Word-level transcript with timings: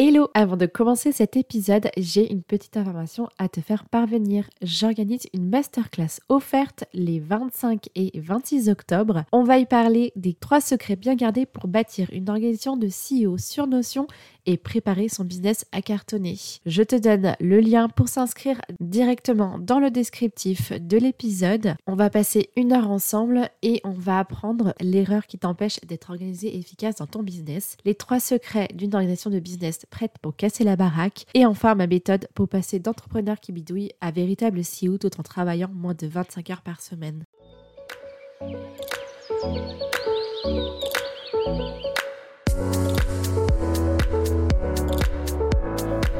Hello 0.00 0.28
Avant 0.32 0.56
de 0.56 0.66
commencer 0.66 1.10
cet 1.10 1.36
épisode, 1.36 1.90
j'ai 1.96 2.30
une 2.30 2.44
petite 2.44 2.76
information 2.76 3.28
à 3.36 3.48
te 3.48 3.60
faire 3.60 3.84
parvenir. 3.84 4.48
J'organise 4.62 5.26
une 5.34 5.48
masterclass 5.48 6.20
offerte 6.28 6.84
les 6.94 7.18
25 7.18 7.88
et 7.96 8.12
26 8.14 8.68
octobre. 8.68 9.24
On 9.32 9.42
va 9.42 9.58
y 9.58 9.66
parler 9.66 10.12
des 10.14 10.34
trois 10.34 10.60
secrets 10.60 10.94
bien 10.94 11.16
gardés 11.16 11.46
pour 11.46 11.66
bâtir 11.66 12.06
une 12.12 12.30
organisation 12.30 12.76
de 12.76 12.86
CEO 12.86 13.38
sur 13.38 13.66
Notion 13.66 14.06
et 14.48 14.56
préparer 14.56 15.10
son 15.10 15.24
business 15.24 15.66
à 15.72 15.82
cartonner. 15.82 16.38
Je 16.64 16.82
te 16.82 16.96
donne 16.96 17.36
le 17.38 17.60
lien 17.60 17.90
pour 17.90 18.08
s'inscrire 18.08 18.58
directement 18.80 19.58
dans 19.58 19.78
le 19.78 19.90
descriptif 19.90 20.72
de 20.72 20.96
l'épisode. 20.96 21.74
On 21.86 21.94
va 21.94 22.08
passer 22.08 22.48
une 22.56 22.72
heure 22.72 22.90
ensemble 22.90 23.50
et 23.60 23.82
on 23.84 23.92
va 23.92 24.20
apprendre 24.20 24.72
l'erreur 24.80 25.26
qui 25.26 25.38
t'empêche 25.38 25.78
d'être 25.82 26.08
organisé 26.08 26.48
et 26.48 26.58
efficace 26.58 26.96
dans 26.96 27.06
ton 27.06 27.22
business, 27.22 27.76
les 27.84 27.94
trois 27.94 28.20
secrets 28.20 28.68
d'une 28.72 28.94
organisation 28.94 29.28
de 29.28 29.38
business 29.38 29.84
prête 29.90 30.14
pour 30.22 30.34
casser 30.34 30.64
la 30.64 30.76
baraque 30.76 31.26
et 31.34 31.44
enfin 31.44 31.74
ma 31.74 31.86
méthode 31.86 32.26
pour 32.34 32.48
passer 32.48 32.78
d'entrepreneur 32.78 33.40
qui 33.40 33.52
bidouille 33.52 33.92
à 34.00 34.10
véritable 34.10 34.62
CEO 34.62 34.96
tout 34.96 35.20
en 35.20 35.22
travaillant 35.22 35.70
moins 35.74 35.94
de 35.94 36.06
25 36.06 36.48
heures 36.48 36.62
par 36.62 36.80
semaine. 36.80 37.26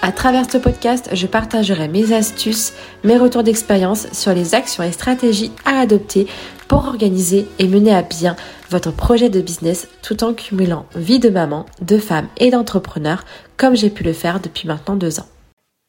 À 0.00 0.12
travers 0.12 0.48
ce 0.48 0.58
podcast, 0.58 1.10
je 1.12 1.26
partagerai 1.26 1.88
mes 1.88 2.12
astuces, 2.12 2.72
mes 3.02 3.18
retours 3.18 3.42
d'expérience 3.42 4.10
sur 4.12 4.32
les 4.32 4.54
actions 4.54 4.84
et 4.84 4.92
stratégies 4.92 5.50
à 5.64 5.80
adopter 5.80 6.28
pour 6.68 6.86
organiser 6.86 7.46
et 7.58 7.66
mener 7.66 7.92
à 7.92 8.02
bien 8.02 8.36
votre 8.70 8.94
projet 8.94 9.28
de 9.28 9.40
business 9.40 9.88
tout 10.02 10.22
en 10.22 10.34
cumulant 10.34 10.86
vie 10.94 11.18
de 11.18 11.30
maman, 11.30 11.66
de 11.80 11.98
femme 11.98 12.28
et 12.36 12.50
d'entrepreneur 12.50 13.24
comme 13.56 13.74
j'ai 13.74 13.90
pu 13.90 14.04
le 14.04 14.12
faire 14.12 14.40
depuis 14.40 14.68
maintenant 14.68 14.94
deux 14.94 15.18
ans. 15.18 15.26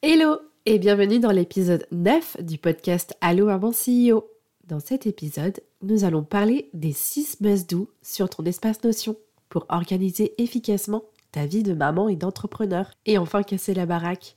Hello 0.02 0.38
et 0.66 0.80
bienvenue 0.80 1.20
dans 1.20 1.30
l'épisode 1.30 1.86
9 1.92 2.38
du 2.42 2.58
podcast 2.58 3.14
Allo 3.20 3.46
Maman 3.46 3.70
CEO. 3.70 4.24
Dans 4.66 4.80
cet 4.80 5.06
épisode, 5.06 5.60
nous 5.82 6.02
allons 6.02 6.24
parler 6.24 6.68
des 6.74 6.92
6 6.92 7.38
must-do 7.40 7.88
sur 8.02 8.28
ton 8.28 8.44
espace 8.44 8.82
Notion 8.82 9.14
pour 9.48 9.66
organiser 9.68 10.34
efficacement 10.38 11.04
ta 11.32 11.46
vie 11.46 11.62
de 11.62 11.74
maman 11.74 12.08
et 12.08 12.16
d'entrepreneur, 12.16 12.90
et 13.06 13.18
enfin 13.18 13.42
casser 13.42 13.74
la 13.74 13.86
baraque. 13.86 14.36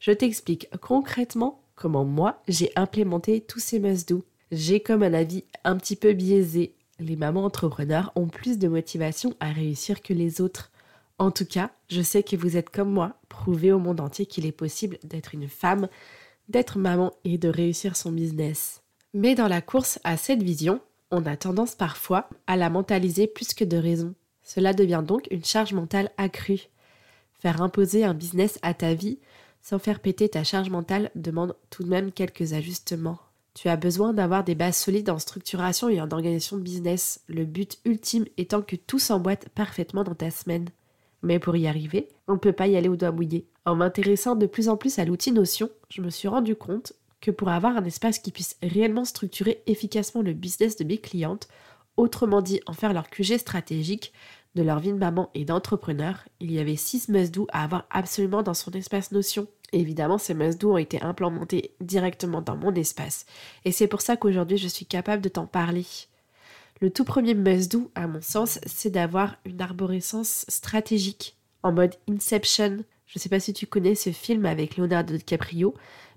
Je 0.00 0.12
t'explique 0.12 0.68
concrètement 0.80 1.62
comment 1.74 2.04
moi 2.04 2.42
j'ai 2.48 2.70
implémenté 2.76 3.40
tous 3.40 3.60
ces 3.60 3.78
must-do. 3.78 4.24
J'ai 4.52 4.80
comme 4.80 5.02
un 5.02 5.14
avis 5.14 5.44
un 5.64 5.76
petit 5.76 5.96
peu 5.96 6.12
biaisé. 6.12 6.74
Les 6.98 7.16
mamans 7.16 7.44
entrepreneurs 7.44 8.12
ont 8.14 8.28
plus 8.28 8.58
de 8.58 8.68
motivation 8.68 9.34
à 9.40 9.50
réussir 9.50 10.02
que 10.02 10.14
les 10.14 10.40
autres. 10.40 10.70
En 11.18 11.30
tout 11.30 11.46
cas, 11.46 11.70
je 11.88 12.02
sais 12.02 12.22
que 12.22 12.36
vous 12.36 12.56
êtes 12.56 12.70
comme 12.70 12.90
moi, 12.90 13.14
prouvé 13.28 13.72
au 13.72 13.78
monde 13.78 14.00
entier 14.00 14.26
qu'il 14.26 14.46
est 14.46 14.52
possible 14.52 14.98
d'être 15.02 15.34
une 15.34 15.48
femme, 15.48 15.88
d'être 16.48 16.78
maman 16.78 17.12
et 17.24 17.38
de 17.38 17.48
réussir 17.48 17.96
son 17.96 18.12
business. 18.12 18.82
Mais 19.14 19.34
dans 19.34 19.48
la 19.48 19.62
course 19.62 19.98
à 20.04 20.16
cette 20.16 20.42
vision, 20.42 20.80
on 21.10 21.24
a 21.26 21.36
tendance 21.36 21.74
parfois 21.74 22.28
à 22.46 22.56
la 22.56 22.70
mentaliser 22.70 23.26
plus 23.26 23.54
que 23.54 23.64
de 23.64 23.76
raison. 23.76 24.14
Cela 24.46 24.72
devient 24.72 25.02
donc 25.06 25.26
une 25.30 25.44
charge 25.44 25.74
mentale 25.74 26.10
accrue. 26.16 26.68
Faire 27.34 27.60
imposer 27.60 28.04
un 28.04 28.14
business 28.14 28.58
à 28.62 28.72
ta 28.72 28.94
vie 28.94 29.18
sans 29.60 29.80
faire 29.80 29.98
péter 29.98 30.28
ta 30.28 30.44
charge 30.44 30.70
mentale 30.70 31.10
demande 31.16 31.56
tout 31.68 31.82
de 31.82 31.88
même 31.88 32.12
quelques 32.12 32.52
ajustements. 32.52 33.18
Tu 33.54 33.68
as 33.68 33.76
besoin 33.76 34.12
d'avoir 34.12 34.44
des 34.44 34.54
bases 34.54 34.76
solides 34.76 35.10
en 35.10 35.18
structuration 35.18 35.88
et 35.88 36.00
en 36.00 36.10
organisation 36.10 36.56
de 36.56 36.62
business, 36.62 37.20
le 37.26 37.44
but 37.44 37.78
ultime 37.84 38.26
étant 38.36 38.62
que 38.62 38.76
tout 38.76 39.00
s'emboîte 39.00 39.48
parfaitement 39.48 40.04
dans 40.04 40.14
ta 40.14 40.30
semaine. 40.30 40.68
Mais 41.22 41.40
pour 41.40 41.56
y 41.56 41.66
arriver, 41.66 42.08
on 42.28 42.34
ne 42.34 42.38
peut 42.38 42.52
pas 42.52 42.68
y 42.68 42.76
aller 42.76 42.88
au 42.88 42.96
doigt 42.96 43.10
mouillé. 43.10 43.48
En 43.64 43.74
m'intéressant 43.74 44.36
de 44.36 44.46
plus 44.46 44.68
en 44.68 44.76
plus 44.76 45.00
à 45.00 45.04
l'outil 45.04 45.32
Notion, 45.32 45.70
je 45.88 46.02
me 46.02 46.10
suis 46.10 46.28
rendu 46.28 46.54
compte 46.54 46.92
que 47.20 47.32
pour 47.32 47.48
avoir 47.48 47.76
un 47.76 47.84
espace 47.84 48.20
qui 48.20 48.30
puisse 48.30 48.56
réellement 48.62 49.04
structurer 49.04 49.62
efficacement 49.66 50.22
le 50.22 50.34
business 50.34 50.76
de 50.76 50.84
mes 50.84 50.98
clientes, 50.98 51.48
autrement 51.96 52.42
dit 52.42 52.60
en 52.66 52.72
faire 52.72 52.92
leur 52.92 53.08
QG 53.08 53.38
stratégique, 53.38 54.12
de 54.56 54.62
leur 54.62 54.80
vie 54.80 54.92
de 54.92 54.98
maman 54.98 55.30
et 55.34 55.44
d'entrepreneur, 55.44 56.24
il 56.40 56.50
y 56.50 56.58
avait 56.58 56.76
6 56.76 57.10
must-do 57.10 57.46
à 57.52 57.62
avoir 57.62 57.84
absolument 57.90 58.42
dans 58.42 58.54
son 58.54 58.70
espace 58.72 59.12
Notion. 59.12 59.46
évidemment, 59.72 60.16
ces 60.16 60.32
must-do 60.32 60.72
ont 60.72 60.78
été 60.78 61.00
implémentés 61.02 61.74
directement 61.80 62.40
dans 62.40 62.56
mon 62.56 62.74
espace. 62.74 63.26
Et 63.66 63.72
c'est 63.72 63.86
pour 63.86 64.00
ça 64.00 64.16
qu'aujourd'hui, 64.16 64.56
je 64.56 64.68
suis 64.68 64.86
capable 64.86 65.22
de 65.22 65.28
t'en 65.28 65.46
parler. 65.46 65.84
Le 66.80 66.90
tout 66.90 67.04
premier 67.04 67.34
must-do, 67.34 67.90
à 67.94 68.06
mon 68.06 68.22
sens, 68.22 68.58
c'est 68.66 68.90
d'avoir 68.90 69.36
une 69.44 69.60
arborescence 69.60 70.46
stratégique, 70.48 71.36
en 71.62 71.72
mode 71.72 71.94
Inception. 72.08 72.78
Je 73.16 73.18
ne 73.18 73.22
sais 73.22 73.28
pas 73.30 73.40
si 73.40 73.54
tu 73.54 73.66
connais 73.66 73.94
ce 73.94 74.10
film 74.10 74.44
avec 74.44 74.76
Leonardo 74.76 75.16
DiCaprio, 75.16 75.72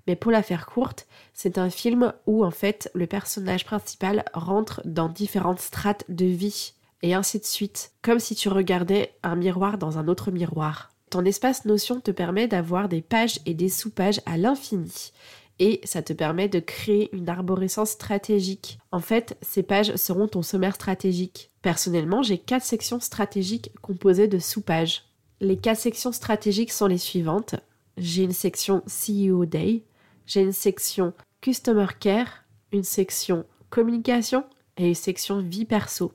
mais 0.06 0.16
pour 0.16 0.30
la 0.30 0.42
faire 0.42 0.66
courte, 0.66 1.06
c'est 1.32 1.56
un 1.56 1.70
film 1.70 2.12
où 2.26 2.44
en 2.44 2.50
fait 2.50 2.90
le 2.92 3.06
personnage 3.06 3.64
principal 3.64 4.22
rentre 4.34 4.82
dans 4.84 5.08
différentes 5.08 5.60
strates 5.60 6.04
de 6.10 6.26
vie 6.26 6.74
et 7.00 7.14
ainsi 7.14 7.38
de 7.38 7.46
suite, 7.46 7.92
comme 8.02 8.18
si 8.18 8.34
tu 8.34 8.50
regardais 8.50 9.14
un 9.22 9.34
miroir 9.34 9.78
dans 9.78 9.96
un 9.96 10.08
autre 10.08 10.30
miroir. 10.30 10.92
Ton 11.08 11.24
espace 11.24 11.64
Notion 11.64 12.02
te 12.02 12.10
permet 12.10 12.48
d'avoir 12.48 12.86
des 12.90 13.00
pages 13.00 13.40
et 13.46 13.54
des 13.54 13.70
sous-pages 13.70 14.20
à 14.26 14.36
l'infini. 14.36 15.12
Et 15.58 15.80
ça 15.84 16.02
te 16.02 16.12
permet 16.12 16.50
de 16.50 16.60
créer 16.60 17.08
une 17.16 17.30
arborescence 17.30 17.92
stratégique. 17.92 18.78
En 18.92 19.00
fait, 19.00 19.38
ces 19.40 19.62
pages 19.62 19.96
seront 19.96 20.28
ton 20.28 20.42
sommaire 20.42 20.74
stratégique. 20.74 21.50
Personnellement, 21.62 22.22
j'ai 22.22 22.36
quatre 22.36 22.66
sections 22.66 23.00
stratégiques 23.00 23.72
composées 23.80 24.28
de 24.28 24.38
sous-pages. 24.38 25.04
Les 25.42 25.56
quatre 25.56 25.80
sections 25.80 26.12
stratégiques 26.12 26.70
sont 26.70 26.86
les 26.86 26.98
suivantes. 26.98 27.54
J'ai 27.96 28.24
une 28.24 28.32
section 28.32 28.82
CEO 28.86 29.46
Day, 29.46 29.84
j'ai 30.26 30.42
une 30.42 30.52
section 30.52 31.14
Customer 31.40 31.86
Care, 31.98 32.44
une 32.72 32.82
section 32.82 33.46
Communication 33.70 34.44
et 34.76 34.88
une 34.88 34.94
section 34.94 35.40
Vie 35.40 35.64
Perso. 35.64 36.12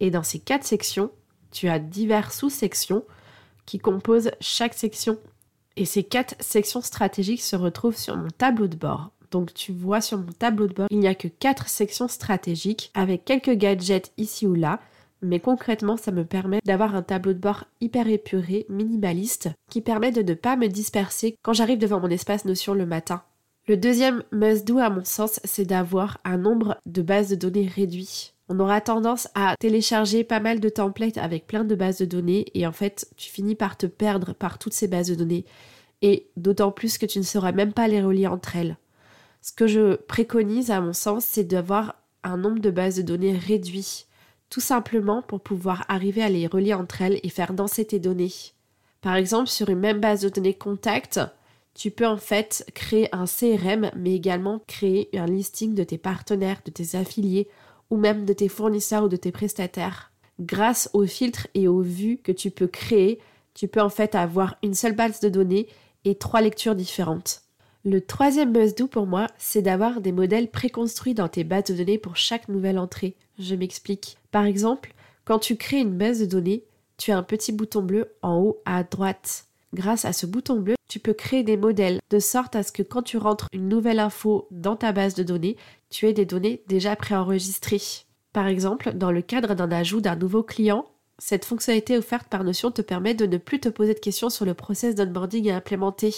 Et 0.00 0.10
dans 0.10 0.22
ces 0.22 0.38
quatre 0.38 0.64
sections, 0.64 1.10
tu 1.50 1.68
as 1.68 1.78
diverses 1.78 2.36
sous-sections 2.36 3.04
qui 3.64 3.78
composent 3.78 4.32
chaque 4.40 4.74
section. 4.74 5.16
Et 5.76 5.86
ces 5.86 6.02
quatre 6.02 6.34
sections 6.40 6.82
stratégiques 6.82 7.40
se 7.40 7.56
retrouvent 7.56 7.96
sur 7.96 8.18
mon 8.18 8.28
tableau 8.36 8.66
de 8.66 8.76
bord. 8.76 9.12
Donc 9.30 9.54
tu 9.54 9.72
vois 9.72 10.02
sur 10.02 10.18
mon 10.18 10.32
tableau 10.32 10.66
de 10.66 10.74
bord, 10.74 10.88
il 10.90 10.98
n'y 10.98 11.08
a 11.08 11.14
que 11.14 11.28
quatre 11.28 11.68
sections 11.68 12.06
stratégiques 12.06 12.90
avec 12.92 13.24
quelques 13.24 13.54
gadgets 13.54 14.12
ici 14.18 14.46
ou 14.46 14.54
là. 14.54 14.78
Mais 15.22 15.40
concrètement, 15.40 15.96
ça 15.96 16.10
me 16.10 16.24
permet 16.24 16.60
d'avoir 16.64 16.94
un 16.94 17.02
tableau 17.02 17.32
de 17.32 17.38
bord 17.38 17.64
hyper 17.80 18.08
épuré, 18.08 18.66
minimaliste, 18.68 19.50
qui 19.70 19.80
permet 19.80 20.12
de 20.12 20.22
ne 20.22 20.34
pas 20.34 20.56
me 20.56 20.66
disperser 20.66 21.36
quand 21.42 21.52
j'arrive 21.52 21.78
devant 21.78 22.00
mon 22.00 22.10
espace 22.10 22.44
Notion 22.44 22.74
le 22.74 22.86
matin. 22.86 23.22
Le 23.68 23.76
deuxième 23.76 24.24
must-do 24.32 24.78
à 24.78 24.90
mon 24.90 25.04
sens, 25.04 25.38
c'est 25.44 25.64
d'avoir 25.64 26.18
un 26.24 26.36
nombre 26.36 26.76
de 26.86 27.02
bases 27.02 27.30
de 27.30 27.36
données 27.36 27.70
réduit 27.72 28.32
on 28.52 28.60
aura 28.60 28.82
tendance 28.82 29.28
à 29.34 29.56
télécharger 29.58 30.24
pas 30.24 30.38
mal 30.38 30.60
de 30.60 30.68
templates 30.68 31.16
avec 31.16 31.46
plein 31.46 31.64
de 31.64 31.74
bases 31.74 31.98
de 31.98 32.04
données 32.04 32.44
et 32.52 32.66
en 32.66 32.72
fait 32.72 33.08
tu 33.16 33.30
finis 33.30 33.54
par 33.54 33.78
te 33.78 33.86
perdre 33.86 34.34
par 34.34 34.58
toutes 34.58 34.74
ces 34.74 34.88
bases 34.88 35.08
de 35.08 35.14
données 35.14 35.46
et 36.02 36.28
d'autant 36.36 36.70
plus 36.70 36.98
que 36.98 37.06
tu 37.06 37.18
ne 37.18 37.24
sauras 37.24 37.52
même 37.52 37.72
pas 37.72 37.88
les 37.88 38.02
relier 38.02 38.26
entre 38.26 38.56
elles. 38.56 38.76
Ce 39.40 39.52
que 39.52 39.66
je 39.66 39.94
préconise 39.94 40.70
à 40.70 40.82
mon 40.82 40.92
sens 40.92 41.24
c'est 41.24 41.44
d'avoir 41.44 41.96
un 42.24 42.36
nombre 42.36 42.60
de 42.60 42.70
bases 42.70 42.96
de 42.96 43.02
données 43.02 43.36
réduit 43.36 44.04
tout 44.52 44.60
simplement 44.60 45.22
pour 45.22 45.40
pouvoir 45.40 45.86
arriver 45.88 46.22
à 46.22 46.28
les 46.28 46.46
relier 46.46 46.74
entre 46.74 47.00
elles 47.00 47.18
et 47.22 47.30
faire 47.30 47.54
danser 47.54 47.86
tes 47.86 47.98
données. 47.98 48.34
Par 49.00 49.16
exemple 49.16 49.48
sur 49.48 49.70
une 49.70 49.78
même 49.78 49.98
base 49.98 50.20
de 50.20 50.28
données 50.28 50.52
contact, 50.52 51.18
tu 51.72 51.90
peux 51.90 52.06
en 52.06 52.18
fait 52.18 52.70
créer 52.74 53.08
un 53.14 53.24
CRM 53.24 53.90
mais 53.96 54.14
également 54.14 54.60
créer 54.66 55.08
un 55.14 55.24
listing 55.24 55.74
de 55.74 55.84
tes 55.84 55.96
partenaires, 55.96 56.60
de 56.66 56.70
tes 56.70 56.98
affiliés 56.98 57.48
ou 57.88 57.96
même 57.96 58.26
de 58.26 58.34
tes 58.34 58.50
fournisseurs 58.50 59.04
ou 59.04 59.08
de 59.08 59.16
tes 59.16 59.32
prestataires. 59.32 60.12
Grâce 60.38 60.90
aux 60.92 61.06
filtres 61.06 61.46
et 61.54 61.66
aux 61.66 61.80
vues 61.80 62.18
que 62.22 62.32
tu 62.32 62.50
peux 62.50 62.66
créer, 62.66 63.20
tu 63.54 63.68
peux 63.68 63.80
en 63.80 63.88
fait 63.88 64.14
avoir 64.14 64.56
une 64.62 64.74
seule 64.74 64.94
base 64.94 65.20
de 65.20 65.30
données 65.30 65.66
et 66.04 66.16
trois 66.16 66.42
lectures 66.42 66.74
différentes. 66.74 67.41
Le 67.84 68.00
troisième 68.00 68.56
must-do 68.56 68.86
pour 68.86 69.08
moi, 69.08 69.26
c'est 69.38 69.62
d'avoir 69.62 70.00
des 70.00 70.12
modèles 70.12 70.52
préconstruits 70.52 71.14
dans 71.14 71.28
tes 71.28 71.42
bases 71.42 71.64
de 71.64 71.74
données 71.74 71.98
pour 71.98 72.16
chaque 72.16 72.48
nouvelle 72.48 72.78
entrée. 72.78 73.16
Je 73.40 73.56
m'explique. 73.56 74.18
Par 74.30 74.44
exemple, 74.44 74.94
quand 75.24 75.40
tu 75.40 75.56
crées 75.56 75.80
une 75.80 75.98
base 75.98 76.20
de 76.20 76.26
données, 76.26 76.64
tu 76.96 77.10
as 77.10 77.18
un 77.18 77.24
petit 77.24 77.50
bouton 77.50 77.82
bleu 77.82 78.14
en 78.22 78.38
haut 78.38 78.62
à 78.64 78.84
droite. 78.84 79.46
grâce 79.74 80.04
à 80.04 80.12
ce 80.12 80.26
bouton 80.26 80.60
bleu, 80.60 80.74
tu 80.88 81.00
peux 81.00 81.14
créer 81.14 81.42
des 81.42 81.56
modèles 81.56 81.98
de 82.10 82.18
sorte 82.20 82.54
à 82.54 82.62
ce 82.62 82.70
que 82.70 82.82
quand 82.84 83.02
tu 83.02 83.16
rentres 83.16 83.48
une 83.52 83.68
nouvelle 83.68 83.98
info 83.98 84.46
dans 84.52 84.76
ta 84.76 84.92
base 84.92 85.14
de 85.14 85.24
données, 85.24 85.56
tu 85.90 86.06
aies 86.06 86.12
des 86.12 86.26
données 86.26 86.62
déjà 86.68 86.94
préenregistrées. 86.94 87.80
Par 88.32 88.46
exemple, 88.46 88.92
dans 88.92 89.10
le 89.10 89.22
cadre 89.22 89.54
d'un 89.54 89.72
ajout 89.72 90.00
d'un 90.00 90.14
nouveau 90.14 90.44
client, 90.44 90.84
cette 91.18 91.44
fonctionnalité 91.44 91.98
offerte 91.98 92.28
par 92.28 92.44
Notion 92.44 92.70
te 92.70 92.82
permet 92.82 93.14
de 93.14 93.26
ne 93.26 93.38
plus 93.38 93.58
te 93.58 93.68
poser 93.68 93.94
de 93.94 93.98
questions 93.98 94.30
sur 94.30 94.44
le 94.44 94.54
process 94.54 94.94
d'onboarding 94.94 95.50
à 95.50 95.56
implémenter. 95.56 96.14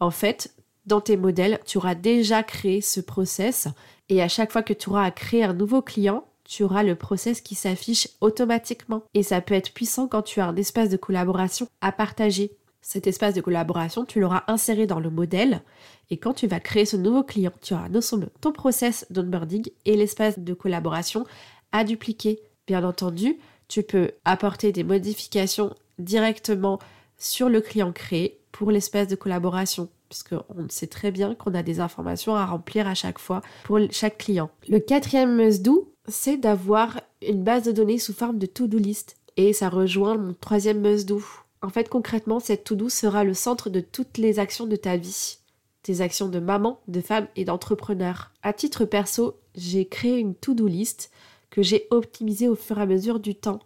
En 0.00 0.10
fait, 0.10 0.52
dans 0.86 1.00
tes 1.00 1.16
modèles, 1.16 1.60
tu 1.64 1.78
auras 1.78 1.94
déjà 1.94 2.42
créé 2.42 2.80
ce 2.80 3.00
process 3.00 3.68
et 4.08 4.22
à 4.22 4.28
chaque 4.28 4.52
fois 4.52 4.62
que 4.62 4.72
tu 4.72 4.90
auras 4.90 5.04
à 5.04 5.10
créer 5.10 5.44
un 5.44 5.54
nouveau 5.54 5.82
client, 5.82 6.26
tu 6.44 6.64
auras 6.64 6.82
le 6.82 6.96
process 6.96 7.40
qui 7.40 7.54
s'affiche 7.54 8.08
automatiquement. 8.20 9.04
Et 9.14 9.22
ça 9.22 9.40
peut 9.40 9.54
être 9.54 9.72
puissant 9.72 10.08
quand 10.08 10.22
tu 10.22 10.40
as 10.40 10.46
un 10.46 10.56
espace 10.56 10.88
de 10.88 10.96
collaboration 10.96 11.68
à 11.80 11.92
partager. 11.92 12.56
Cet 12.80 13.06
espace 13.06 13.34
de 13.34 13.40
collaboration, 13.40 14.04
tu 14.04 14.18
l'auras 14.18 14.42
inséré 14.48 14.86
dans 14.86 14.98
le 14.98 15.08
modèle 15.08 15.62
et 16.10 16.18
quand 16.18 16.34
tu 16.34 16.48
vas 16.48 16.58
créer 16.58 16.84
ce 16.84 16.96
nouveau 16.96 17.22
client, 17.22 17.52
tu 17.62 17.74
auras 17.74 17.88
non 17.88 18.00
seulement 18.00 18.26
ton 18.40 18.52
process 18.52 19.06
d'onboarding 19.08 19.68
et 19.84 19.96
l'espace 19.96 20.40
de 20.40 20.52
collaboration 20.52 21.24
à 21.70 21.84
dupliquer. 21.84 22.40
Bien 22.66 22.82
entendu, 22.82 23.38
tu 23.68 23.84
peux 23.84 24.10
apporter 24.24 24.72
des 24.72 24.82
modifications 24.82 25.74
directement 25.98 26.80
sur 27.16 27.48
le 27.48 27.60
client 27.60 27.92
créé 27.92 28.40
pour 28.50 28.72
l'espace 28.72 29.06
de 29.06 29.14
collaboration 29.14 29.88
puisqu'on 30.12 30.68
sait 30.68 30.88
très 30.88 31.10
bien 31.10 31.34
qu'on 31.34 31.54
a 31.54 31.62
des 31.62 31.80
informations 31.80 32.34
à 32.34 32.44
remplir 32.44 32.86
à 32.86 32.92
chaque 32.92 33.18
fois 33.18 33.40
pour 33.64 33.78
chaque 33.90 34.18
client. 34.18 34.50
Le 34.68 34.78
quatrième 34.78 35.34
must-do, 35.34 35.90
c'est 36.06 36.36
d'avoir 36.36 37.00
une 37.26 37.42
base 37.42 37.62
de 37.62 37.72
données 37.72 37.98
sous 37.98 38.12
forme 38.12 38.38
de 38.38 38.44
to-do 38.44 38.76
list. 38.76 39.16
Et 39.38 39.54
ça 39.54 39.70
rejoint 39.70 40.18
mon 40.18 40.34
troisième 40.34 40.82
must-do. 40.82 41.22
En 41.62 41.70
fait, 41.70 41.88
concrètement, 41.88 42.40
cette 42.40 42.64
to-do 42.64 42.90
sera 42.90 43.24
le 43.24 43.32
centre 43.32 43.70
de 43.70 43.80
toutes 43.80 44.18
les 44.18 44.38
actions 44.38 44.66
de 44.66 44.76
ta 44.76 44.98
vie. 44.98 45.38
Tes 45.82 46.02
actions 46.02 46.28
de 46.28 46.40
maman, 46.40 46.80
de 46.88 47.00
femme 47.00 47.26
et 47.34 47.46
d'entrepreneur. 47.46 48.32
À 48.42 48.52
titre 48.52 48.84
perso, 48.84 49.38
j'ai 49.54 49.86
créé 49.86 50.18
une 50.18 50.34
to-do 50.34 50.66
list 50.66 51.10
que 51.48 51.62
j'ai 51.62 51.86
optimisée 51.90 52.50
au 52.50 52.54
fur 52.54 52.78
et 52.78 52.82
à 52.82 52.86
mesure 52.86 53.18
du 53.18 53.34
temps. 53.34 53.60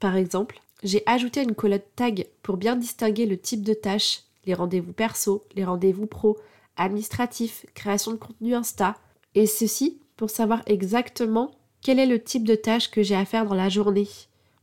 Par 0.00 0.16
exemple, 0.16 0.60
j'ai 0.82 1.04
ajouté 1.06 1.44
une 1.44 1.54
colonne 1.54 1.80
tag 1.94 2.26
pour 2.42 2.56
bien 2.56 2.74
distinguer 2.74 3.24
le 3.24 3.38
type 3.38 3.62
de 3.62 3.74
tâches, 3.74 4.24
les 4.44 4.54
rendez-vous 4.54 4.92
perso, 4.92 5.44
les 5.54 5.64
rendez-vous 5.64 6.06
pro, 6.06 6.38
administratifs, 6.76 7.66
création 7.74 8.12
de 8.12 8.16
contenu 8.16 8.54
Insta, 8.54 8.96
et 9.34 9.46
ceci 9.46 10.00
pour 10.16 10.30
savoir 10.30 10.62
exactement 10.66 11.50
quel 11.80 11.98
est 11.98 12.06
le 12.06 12.22
type 12.22 12.46
de 12.46 12.54
tâche 12.54 12.90
que 12.90 13.02
j'ai 13.02 13.16
à 13.16 13.24
faire 13.24 13.46
dans 13.46 13.54
la 13.54 13.68
journée. 13.68 14.08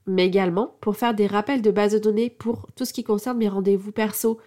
Mais 0.06 0.26
également 0.26 0.74
pour 0.82 0.96
faire 0.96 1.14
des 1.14 1.28
rappels 1.28 1.62
de 1.62 1.72
base 1.72 1.94
de 1.94 2.00
données 2.00 2.30
pour 2.30 2.68
tout 2.76 2.86
ce 2.86 2.94
qui 2.94 3.04
concerne 3.04 3.38
mes 3.38 3.50
rendez-vous 3.50 3.92
perso. 3.92 4.40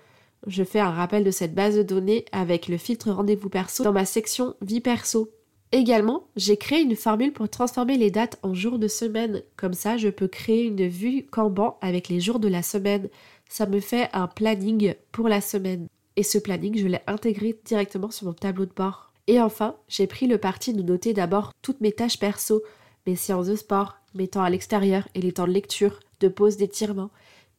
Je 0.46 0.64
fais 0.64 0.81
un 0.81 0.90
rappel 0.90 1.23
de 1.23 1.31
cette 1.31 1.55
base 1.55 1.76
de 1.76 1.82
données 1.82 2.25
avec 2.32 2.69
le 2.69 2.79
filtre 2.79 3.11
rendez-vous 3.11 3.49
perso 3.49 3.84
dans 3.84 3.93
ma 3.93 4.05
section 4.05 4.55
vie 4.61 4.81
perso. 4.81 5.31
Également, 5.70 6.25
j'ai 6.37 6.58
créé 6.58 6.82
une 6.82 6.96
formule 6.96 7.32
pour 7.32 7.49
transformer 7.49 7.96
les 7.96 8.11
dates 8.11 8.38
en 8.43 8.52
jours 8.52 8.79
de 8.79 8.88
semaine. 8.88 9.43
Comme 9.56 9.73
ça, 9.73 9.96
je 9.96 10.08
peux 10.08 10.29
créer 10.29 10.64
une 10.64 10.87
vue 10.87 11.26
Kanban 11.31 11.79
avec 11.81 12.08
les 12.08 12.20
jours 12.20 12.40
de 12.40 12.49
la 12.49 12.62
semaine. 12.62 13.08
Ça 13.52 13.66
me 13.66 13.81
fait 13.81 14.08
un 14.14 14.28
planning 14.28 14.94
pour 15.10 15.28
la 15.28 15.43
semaine. 15.43 15.87
Et 16.16 16.22
ce 16.22 16.38
planning, 16.38 16.75
je 16.78 16.87
l'ai 16.87 17.02
intégré 17.06 17.60
directement 17.66 18.10
sur 18.10 18.25
mon 18.25 18.32
tableau 18.32 18.64
de 18.64 18.72
bord. 18.72 19.12
Et 19.26 19.43
enfin, 19.43 19.76
j'ai 19.88 20.06
pris 20.06 20.26
le 20.26 20.38
parti 20.38 20.72
de 20.72 20.81
noter 20.81 21.12
d'abord 21.12 21.52
toutes 21.60 21.82
mes 21.82 21.93
tâches 21.93 22.19
perso, 22.19 22.62
mes 23.06 23.14
séances 23.14 23.49
de 23.49 23.54
sport, 23.54 23.99
mes 24.14 24.26
temps 24.26 24.43
à 24.43 24.49
l'extérieur 24.49 25.06
et 25.14 25.20
les 25.20 25.32
temps 25.32 25.46
de 25.46 25.52
lecture, 25.52 26.00
de 26.20 26.28
pause, 26.28 26.56
d'étirement. 26.56 27.10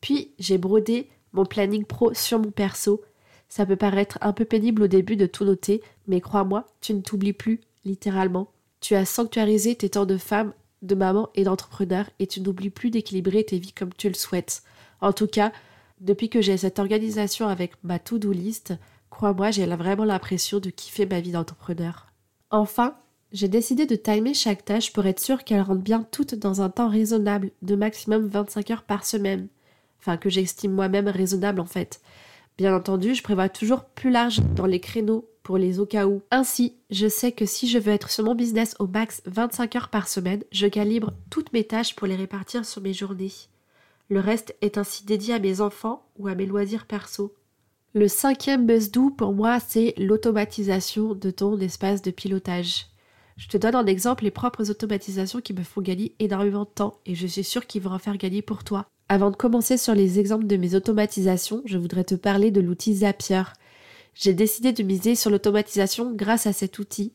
Puis 0.02 0.34
j'ai 0.40 0.58
brodé 0.58 1.12
mon 1.32 1.46
planning 1.46 1.86
pro 1.86 2.12
sur 2.16 2.40
mon 2.40 2.50
perso. 2.50 3.04
Ça 3.48 3.68
peut 3.68 3.76
paraître 3.76 4.18
un 4.22 4.34
peu 4.34 4.46
pénible 4.46 4.82
au 4.82 4.88
début 4.88 5.16
de 5.16 5.28
tout 5.28 5.46
noter, 5.46 5.84
mais 6.08 6.22
crois-moi, 6.22 6.66
tu 6.82 6.96
ne 6.96 7.02
t'oublies 7.02 7.34
plus, 7.34 7.62
littéralement. 7.86 8.50
Tu 8.80 8.96
as 8.96 9.06
sanctuarisé 9.06 9.76
tes 9.76 9.90
temps 9.90 10.08
de 10.08 10.18
femme, 10.18 10.54
de 10.82 10.96
maman 10.96 11.30
et 11.36 11.44
d'entrepreneur 11.44 12.10
et 12.18 12.26
tu 12.26 12.42
n'oublies 12.42 12.72
plus 12.72 12.90
d'équilibrer 12.90 13.44
tes 13.44 13.60
vies 13.60 13.74
comme 13.74 13.94
tu 13.94 14.08
le 14.08 14.16
souhaites. 14.16 14.64
En 15.00 15.14
tout 15.14 15.28
cas, 15.28 15.52
depuis 16.04 16.30
que 16.30 16.42
j'ai 16.42 16.58
cette 16.58 16.80
organisation 16.80 17.48
avec 17.48 17.74
ma 17.84 17.98
to-do 17.98 18.32
list, 18.32 18.74
Crois-moi, 19.14 19.52
j'ai 19.52 19.68
vraiment 19.68 20.06
l'impression 20.06 20.60
de 20.60 20.72
kiffer 20.72 21.06
ma 21.06 21.20
vie 21.20 21.32
d'entrepreneur. 21.32 22.08
Enfin, 22.50 22.96
j'ai 23.32 23.48
décidé 23.48 23.86
de 23.86 23.96
timer 23.96 24.34
chaque 24.34 24.66
tâche 24.66 24.92
pour 24.92 25.06
être 25.06 25.20
sûr 25.20 25.44
qu'elles 25.44 25.62
rentrent 25.62 25.84
bien 25.84 26.02
toutes 26.12 26.34
dans 26.34 26.64
un 26.64 26.72
temps 26.72 26.90
raisonnable, 26.90 27.52
de 27.62 27.76
maximum 27.76 28.28
25 28.28 28.72
heures 28.72 28.82
par 28.82 29.06
semaine. 29.06 29.50
Enfin, 30.00 30.18
que 30.18 30.32
j'estime 30.32 30.72
moi-même 30.72 31.08
raisonnable 31.08 31.60
en 31.60 31.68
fait. 31.68 32.02
Bien 32.58 32.76
entendu, 32.76 33.14
je 33.14 33.22
prévois 33.22 33.50
toujours 33.50 33.84
plus 33.86 34.10
large 34.10 34.42
dans 34.56 34.66
les 34.66 34.80
créneaux 34.80 35.30
pour 35.44 35.60
les 35.60 35.80
au 35.80 35.86
cas 35.86 36.08
où. 36.08 36.24
Ainsi, 36.32 36.74
je 36.90 37.08
sais 37.08 37.32
que 37.32 37.46
si 37.46 37.68
je 37.68 37.78
veux 37.78 37.94
être 37.94 38.10
sur 38.10 38.24
mon 38.24 38.34
business 38.34 38.76
au 38.80 38.88
max 38.88 39.22
25 39.28 39.76
heures 39.76 39.90
par 39.90 40.08
semaine, 40.08 40.44
je 40.52 40.66
calibre 40.66 41.14
toutes 41.30 41.54
mes 41.54 41.66
tâches 41.66 41.96
pour 41.96 42.08
les 42.08 42.16
répartir 42.16 42.66
sur 42.66 42.82
mes 42.82 42.94
journées. 42.94 43.32
Le 44.14 44.20
reste 44.20 44.56
est 44.62 44.78
ainsi 44.78 45.06
dédié 45.06 45.34
à 45.34 45.40
mes 45.40 45.60
enfants 45.60 46.06
ou 46.20 46.28
à 46.28 46.36
mes 46.36 46.46
loisirs 46.46 46.86
perso. 46.86 47.34
Le 47.96 48.08
cinquième 48.08 48.68
buzz 48.68 48.92
doux 48.92 49.10
pour 49.10 49.34
moi, 49.34 49.60
c'est 49.60 49.96
l'automatisation 49.98 51.16
de 51.16 51.32
ton 51.32 51.60
espace 51.60 52.04
de 52.04 52.12
pilotage. 52.12 52.86
Je 53.38 53.48
te 53.48 53.58
donne 53.58 53.76
en 53.76 53.88
exemple 53.88 54.24
les 54.24 54.30
propres 54.30 54.70
automatisations 54.70 55.42
qui 55.42 55.56
me 55.56 55.64
font 55.64 55.82
gagner 55.82 56.14
énormément 56.20 56.66
de 56.66 56.70
temps 56.70 57.00
et 57.08 57.16
je 57.16 57.26
suis 57.26 57.44
sûre 57.44 57.66
qu'ils 57.66 57.82
vont 57.82 57.90
en 57.90 57.98
faire 57.98 58.18
gagner 58.18 58.44
pour 58.44 58.64
toi. 58.64 58.86
Avant 59.10 59.32
de 59.32 59.36
commencer 59.36 59.78
sur 59.78 59.96
les 59.96 60.20
exemples 60.20 60.46
de 60.46 60.58
mes 60.58 60.76
automatisations, 60.76 61.64
je 61.66 61.80
voudrais 61.80 62.04
te 62.04 62.14
parler 62.14 62.52
de 62.52 62.62
l'outil 62.62 62.98
Zapier. 62.98 63.42
J'ai 64.14 64.36
décidé 64.36 64.74
de 64.74 64.84
miser 64.84 65.16
sur 65.16 65.32
l'automatisation 65.32 66.14
grâce 66.14 66.46
à 66.46 66.54
cet 66.54 66.78
outil. 66.78 67.14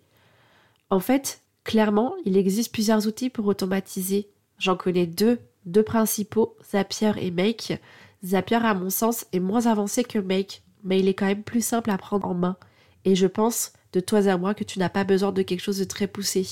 En 0.91 0.99
fait, 0.99 1.43
clairement, 1.63 2.17
il 2.25 2.37
existe 2.37 2.73
plusieurs 2.73 3.07
outils 3.07 3.31
pour 3.31 3.47
automatiser. 3.47 4.31
J'en 4.59 4.77
connais 4.77 5.07
deux, 5.07 5.39
deux 5.69 5.83
principaux, 5.83 6.57
Zapier 6.71 7.13
et 7.19 7.31
Make. 7.31 7.81
Zapier, 8.25 8.59
à 8.63 8.75
mon 8.75 8.91
sens, 8.91 9.27
est 9.33 9.41
moins 9.41 9.67
avancé 9.67 10.03
que 10.03 10.19
Make, 10.19 10.63
mais 10.83 11.01
il 11.01 11.09
est 11.09 11.15
quand 11.15 11.27
même 11.27 11.43
plus 11.43 11.65
simple 11.65 11.91
à 11.91 11.99
prendre 11.99 12.27
en 12.27 12.35
main. 12.35 12.57
Et 13.05 13.15
je 13.15 13.27
pense, 13.27 13.73
de 13.93 14.01
toi 14.01 14.27
à 14.27 14.37
moi, 14.37 14.55
que 14.55 14.65
tu 14.65 14.79
n'as 14.79 14.89
pas 14.89 15.05
besoin 15.05 15.33
de 15.33 15.43
quelque 15.43 15.61
chose 15.61 15.79
de 15.79 15.85
très 15.85 16.07
poussé. 16.07 16.47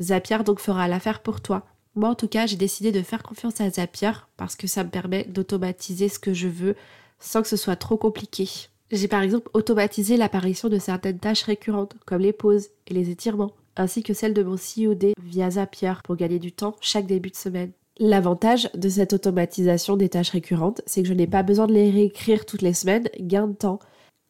Zapier 0.00 0.38
donc 0.44 0.60
fera 0.60 0.88
l'affaire 0.88 1.22
pour 1.22 1.40
toi. 1.40 1.66
Moi 1.94 2.10
en 2.10 2.14
tout 2.14 2.28
cas, 2.28 2.46
j'ai 2.46 2.56
décidé 2.56 2.92
de 2.92 3.02
faire 3.02 3.22
confiance 3.22 3.60
à 3.60 3.68
Zapier 3.70 4.12
parce 4.36 4.54
que 4.54 4.66
ça 4.66 4.84
me 4.84 4.90
permet 4.90 5.24
d'automatiser 5.24 6.08
ce 6.08 6.18
que 6.18 6.32
je 6.32 6.48
veux 6.48 6.76
sans 7.18 7.42
que 7.42 7.48
ce 7.48 7.56
soit 7.56 7.76
trop 7.76 7.96
compliqué. 7.96 8.48
J'ai 8.92 9.08
par 9.08 9.22
exemple 9.22 9.50
automatisé 9.52 10.16
l'apparition 10.16 10.68
de 10.68 10.78
certaines 10.78 11.18
tâches 11.18 11.42
récurrentes 11.42 11.96
comme 12.06 12.22
les 12.22 12.32
pauses 12.32 12.68
et 12.86 12.94
les 12.94 13.10
étirements, 13.10 13.52
ainsi 13.76 14.02
que 14.02 14.14
celle 14.14 14.34
de 14.34 14.42
mon 14.42 14.56
COD 14.56 15.12
via 15.22 15.50
Zapier 15.50 15.94
pour 16.04 16.16
gagner 16.16 16.38
du 16.38 16.52
temps 16.52 16.76
chaque 16.80 17.06
début 17.06 17.30
de 17.30 17.36
semaine. 17.36 17.72
L'avantage 18.00 18.70
de 18.74 18.88
cette 18.88 19.12
automatisation 19.12 19.96
des 19.96 20.08
tâches 20.08 20.30
récurrentes, 20.30 20.82
c'est 20.86 21.02
que 21.02 21.08
je 21.08 21.14
n'ai 21.14 21.26
pas 21.26 21.42
besoin 21.42 21.66
de 21.66 21.72
les 21.72 21.90
réécrire 21.90 22.46
toutes 22.46 22.62
les 22.62 22.72
semaines, 22.72 23.08
gain 23.18 23.48
de 23.48 23.56
temps. 23.56 23.80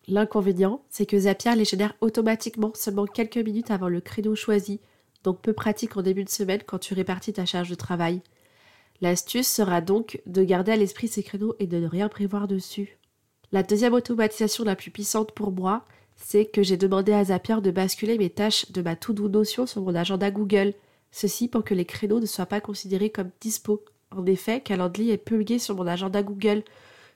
L'inconvénient, 0.06 0.82
c'est 0.88 1.04
que 1.04 1.18
Zapier 1.18 1.54
les 1.54 1.66
génère 1.66 1.94
automatiquement 2.00 2.72
seulement 2.74 3.04
quelques 3.04 3.36
minutes 3.36 3.70
avant 3.70 3.88
le 3.88 4.00
créneau 4.00 4.34
choisi, 4.34 4.80
donc 5.22 5.42
peu 5.42 5.52
pratique 5.52 5.98
en 5.98 6.02
début 6.02 6.24
de 6.24 6.30
semaine 6.30 6.62
quand 6.66 6.78
tu 6.78 6.94
répartis 6.94 7.34
ta 7.34 7.44
charge 7.44 7.68
de 7.68 7.74
travail. 7.74 8.22
L'astuce 9.02 9.46
sera 9.46 9.82
donc 9.82 10.22
de 10.24 10.42
garder 10.42 10.72
à 10.72 10.76
l'esprit 10.76 11.08
ces 11.08 11.22
créneaux 11.22 11.54
et 11.58 11.66
de 11.66 11.78
ne 11.78 11.86
rien 11.86 12.08
prévoir 12.08 12.48
dessus. 12.48 12.98
La 13.52 13.62
deuxième 13.62 13.92
automatisation 13.92 14.64
la 14.64 14.76
plus 14.76 14.90
puissante 14.90 15.32
pour 15.32 15.52
moi, 15.52 15.84
c'est 16.16 16.46
que 16.46 16.62
j'ai 16.62 16.78
demandé 16.78 17.12
à 17.12 17.24
Zapier 17.24 17.60
de 17.60 17.70
basculer 17.70 18.16
mes 18.16 18.30
tâches 18.30 18.72
de 18.72 18.80
ma 18.80 18.96
to-do 18.96 19.28
Notion 19.28 19.66
sur 19.66 19.82
mon 19.82 19.94
agenda 19.94 20.30
Google. 20.30 20.72
Ceci 21.10 21.48
pour 21.48 21.64
que 21.64 21.74
les 21.74 21.84
créneaux 21.84 22.20
ne 22.20 22.26
soient 22.26 22.46
pas 22.46 22.60
considérés 22.60 23.10
comme 23.10 23.30
dispo. 23.40 23.84
En 24.10 24.24
effet, 24.26 24.60
Calendly 24.60 25.10
est 25.10 25.18
publié 25.18 25.58
sur 25.58 25.74
mon 25.74 25.86
agenda 25.86 26.22
Google. 26.22 26.62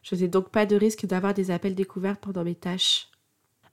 Je 0.03 0.15
n'ai 0.15 0.29
donc 0.29 0.51
pas 0.51 0.67
de 0.67 0.77
risque 0.77 1.07
d'avoir 1.07 1.35
des 1.35 1.51
appels 1.51 1.75
découverts 1.75 2.19
pendant 2.19 2.45
mes 2.45 2.55
tâches. 2.55 3.09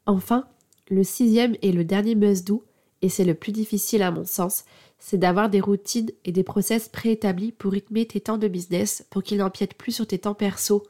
Enfin, 0.05 0.47
le 0.89 1.03
sixième 1.03 1.55
et 1.61 1.71
le 1.71 1.83
dernier 1.83 2.15
must-do, 2.15 2.63
et 3.01 3.09
c'est 3.09 3.25
le 3.25 3.33
plus 3.33 3.51
difficile 3.51 4.01
à 4.01 4.11
mon 4.11 4.25
sens, 4.25 4.65
c'est 4.99 5.17
d'avoir 5.17 5.49
des 5.49 5.61
routines 5.61 6.11
et 6.25 6.31
des 6.31 6.43
process 6.43 6.89
préétablis 6.89 7.51
pour 7.51 7.71
rythmer 7.71 8.05
tes 8.05 8.19
temps 8.19 8.37
de 8.37 8.47
business 8.47 9.05
pour 9.09 9.23
qu'ils 9.23 9.37
n'empiètent 9.37 9.75
plus 9.75 9.93
sur 9.93 10.05
tes 10.05 10.19
temps 10.19 10.33
perso. 10.33 10.85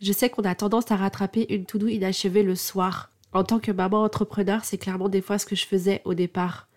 Je 0.00 0.12
sais 0.12 0.28
qu'on 0.28 0.42
a 0.42 0.54
tendance 0.54 0.90
à 0.90 0.96
rattraper 0.96 1.46
une 1.54 1.64
to-do 1.64 1.86
inachevée 1.86 2.42
le 2.42 2.56
soir. 2.56 3.10
En 3.32 3.44
tant 3.44 3.60
que 3.60 3.72
maman 3.72 4.02
entrepreneur, 4.02 4.64
c'est 4.64 4.78
clairement 4.78 5.08
des 5.08 5.20
fois 5.20 5.38
ce 5.38 5.46
que 5.46 5.56
je 5.56 5.66
faisais 5.66 6.02
au 6.04 6.14
départ. 6.14 6.68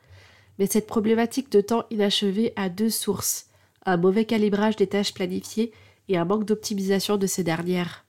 Mais 0.59 0.67
cette 0.67 0.87
problématique 0.87 1.51
de 1.51 1.61
temps 1.61 1.85
inachevé 1.89 2.53
a 2.55 2.69
deux 2.69 2.89
sources 2.89 3.47
un 3.85 3.97
mauvais 3.97 4.25
calibrage 4.25 4.75
des 4.75 4.87
tâches 4.87 5.13
planifiées 5.13 5.71
et 6.09 6.17
un 6.17 6.25
manque 6.25 6.45
d'optimisation 6.45 7.17
de 7.17 7.27
ces 7.27 7.43
dernières. 7.43 8.05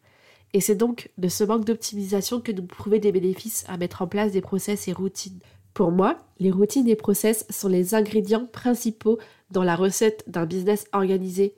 Et 0.52 0.60
c'est 0.60 0.74
donc 0.74 1.10
de 1.16 1.28
ce 1.28 1.44
manque 1.44 1.64
d'optimisation 1.64 2.40
que 2.40 2.52
nous 2.52 2.64
prouvons 2.64 2.98
des 2.98 3.12
bénéfices 3.12 3.64
à 3.68 3.76
mettre 3.76 4.02
en 4.02 4.08
place 4.08 4.32
des 4.32 4.40
process 4.40 4.88
et 4.88 4.92
routines. 4.92 5.38
Pour 5.74 5.92
moi, 5.92 6.18
les 6.40 6.50
routines 6.50 6.88
et 6.88 6.96
process 6.96 7.46
sont 7.50 7.68
les 7.68 7.94
ingrédients 7.94 8.46
principaux 8.46 9.18
dans 9.52 9.62
la 9.62 9.76
recette 9.76 10.24
d'un 10.26 10.46
business 10.46 10.86
organisé. 10.92 11.54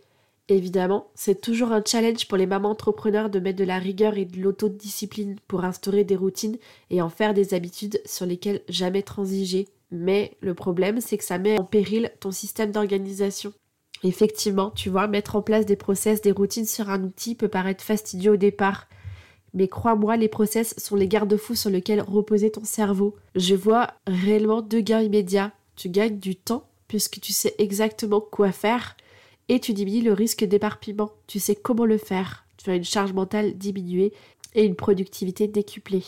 Évidemment, 0.48 1.06
c'est 1.14 1.40
toujours 1.40 1.72
un 1.72 1.82
challenge 1.84 2.28
pour 2.28 2.36
les 2.36 2.46
mamans 2.46 2.70
entrepreneurs 2.70 3.30
de 3.30 3.40
mettre 3.40 3.58
de 3.58 3.64
la 3.64 3.78
rigueur 3.78 4.18
et 4.18 4.26
de 4.26 4.38
l'autodiscipline 4.38 5.36
pour 5.48 5.64
instaurer 5.64 6.04
des 6.04 6.16
routines 6.16 6.58
et 6.90 7.00
en 7.00 7.08
faire 7.08 7.32
des 7.32 7.54
habitudes 7.54 8.02
sur 8.04 8.26
lesquelles 8.26 8.60
jamais 8.68 9.02
transiger. 9.02 9.68
Mais 9.92 10.36
le 10.40 10.54
problème, 10.54 11.00
c'est 11.00 11.18
que 11.18 11.24
ça 11.24 11.38
met 11.38 11.60
en 11.60 11.64
péril 11.64 12.10
ton 12.18 12.30
système 12.30 12.72
d'organisation. 12.72 13.52
Effectivement, 14.02 14.70
tu 14.70 14.88
vois, 14.88 15.06
mettre 15.06 15.36
en 15.36 15.42
place 15.42 15.66
des 15.66 15.76
process, 15.76 16.22
des 16.22 16.32
routines 16.32 16.66
sur 16.66 16.90
un 16.90 17.04
outil 17.04 17.34
peut 17.34 17.48
paraître 17.48 17.84
fastidieux 17.84 18.32
au 18.32 18.36
départ. 18.36 18.88
Mais 19.54 19.68
crois-moi, 19.68 20.16
les 20.16 20.28
process 20.28 20.74
sont 20.78 20.96
les 20.96 21.06
garde-fous 21.06 21.54
sur 21.54 21.70
lesquels 21.70 22.00
reposer 22.00 22.50
ton 22.50 22.64
cerveau. 22.64 23.14
Je 23.34 23.54
vois 23.54 23.88
réellement 24.06 24.62
deux 24.62 24.80
gains 24.80 25.02
immédiats. 25.02 25.52
Tu 25.76 25.90
gagnes 25.90 26.18
du 26.18 26.36
temps 26.36 26.68
puisque 26.88 27.20
tu 27.20 27.32
sais 27.32 27.54
exactement 27.58 28.20
quoi 28.20 28.50
faire 28.50 28.96
et 29.48 29.60
tu 29.60 29.74
diminues 29.74 30.04
le 30.04 30.14
risque 30.14 30.44
d'éparpillement. 30.44 31.12
Tu 31.26 31.38
sais 31.38 31.54
comment 31.54 31.84
le 31.84 31.98
faire. 31.98 32.46
Tu 32.56 32.70
as 32.70 32.76
une 32.76 32.84
charge 32.84 33.12
mentale 33.12 33.58
diminuée 33.58 34.12
et 34.54 34.64
une 34.64 34.76
productivité 34.76 35.48
décuplée. 35.48 36.04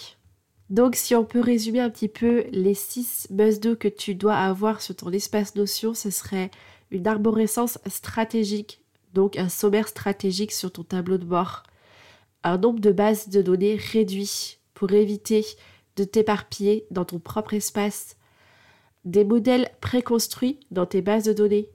Donc 0.70 0.96
si 0.96 1.14
on 1.14 1.24
peut 1.24 1.40
résumer 1.40 1.80
un 1.80 1.90
petit 1.90 2.08
peu 2.08 2.44
les 2.50 2.74
6 2.74 3.28
must-do 3.30 3.76
que 3.76 3.88
tu 3.88 4.14
dois 4.14 4.36
avoir 4.36 4.80
sur 4.80 4.96
ton 4.96 5.10
espace 5.10 5.54
notion, 5.56 5.94
ce 5.94 6.10
serait 6.10 6.50
une 6.90 7.06
arborescence 7.06 7.78
stratégique, 7.86 8.80
donc 9.12 9.36
un 9.36 9.48
sommaire 9.48 9.88
stratégique 9.88 10.52
sur 10.52 10.72
ton 10.72 10.82
tableau 10.82 11.18
de 11.18 11.24
bord, 11.24 11.64
un 12.44 12.58
nombre 12.58 12.80
de 12.80 12.92
bases 12.92 13.28
de 13.28 13.42
données 13.42 13.76
réduit 13.76 14.58
pour 14.72 14.92
éviter 14.92 15.44
de 15.96 16.04
t'éparpiller 16.04 16.86
dans 16.90 17.04
ton 17.04 17.18
propre 17.18 17.54
espace, 17.54 18.16
des 19.04 19.24
modèles 19.24 19.70
préconstruits 19.80 20.58
dans 20.70 20.86
tes 20.86 21.02
bases 21.02 21.24
de 21.24 21.32
données. 21.32 21.68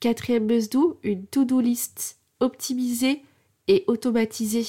Quatrième 0.00 0.46
must-do, 0.46 0.98
une 1.02 1.26
to-do 1.26 1.60
list 1.60 2.18
optimisée 2.40 3.22
et 3.68 3.84
automatisée. 3.86 4.66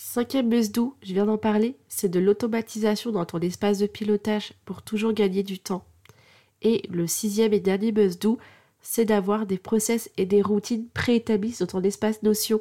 Cinquième 0.00 0.46
must-do, 0.46 0.94
je 1.02 1.12
viens 1.12 1.26
d'en 1.26 1.38
parler, 1.38 1.74
c'est 1.88 2.08
de 2.08 2.20
l'automatisation 2.20 3.10
dans 3.10 3.24
ton 3.24 3.40
espace 3.40 3.78
de 3.78 3.88
pilotage 3.88 4.52
pour 4.64 4.82
toujours 4.82 5.12
gagner 5.12 5.42
du 5.42 5.58
temps. 5.58 5.84
Et 6.62 6.82
le 6.88 7.08
sixième 7.08 7.52
et 7.52 7.58
dernier 7.58 7.90
must-do, 7.90 8.38
c'est 8.80 9.06
d'avoir 9.06 9.44
des 9.44 9.58
process 9.58 10.08
et 10.16 10.24
des 10.24 10.40
routines 10.40 10.86
préétablies 10.94 11.56
dans 11.58 11.66
ton 11.66 11.82
espace 11.82 12.22
notion 12.22 12.60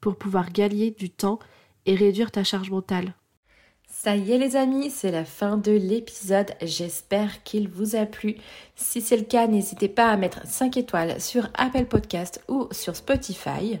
pour 0.00 0.14
pouvoir 0.14 0.52
gagner 0.52 0.92
du 0.92 1.10
temps 1.10 1.40
et 1.86 1.96
réduire 1.96 2.30
ta 2.30 2.44
charge 2.44 2.70
mentale. 2.70 3.14
Ça 3.88 4.14
y 4.14 4.30
est 4.30 4.38
les 4.38 4.54
amis, 4.54 4.90
c'est 4.90 5.10
la 5.10 5.24
fin 5.24 5.56
de 5.56 5.72
l'épisode. 5.72 6.52
J'espère 6.62 7.42
qu'il 7.42 7.68
vous 7.68 7.96
a 7.96 8.06
plu. 8.06 8.36
Si 8.76 9.00
c'est 9.00 9.16
le 9.16 9.24
cas, 9.24 9.48
n'hésitez 9.48 9.88
pas 9.88 10.08
à 10.08 10.16
mettre 10.16 10.46
5 10.46 10.76
étoiles 10.76 11.20
sur 11.20 11.48
Apple 11.54 11.86
Podcast 11.86 12.44
ou 12.46 12.68
sur 12.70 12.94
Spotify. 12.94 13.80